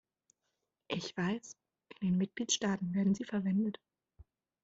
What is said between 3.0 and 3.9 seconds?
sie verwendet.